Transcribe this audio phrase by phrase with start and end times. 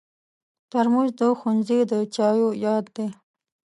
[0.71, 3.07] ترموز د ښوونځي د چایو یاد دی.